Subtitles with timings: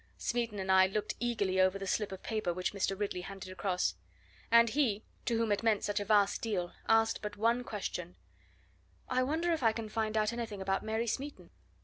[0.17, 2.97] Smeaton and I looked eagerly over the slip of paper which Mr.
[2.99, 3.93] Ridley handed across.
[4.49, 8.15] And he, to whom it meant such a vast deal, asked but one question:
[9.07, 11.51] "I wonder if I can find out anything about Mary Smeaton!"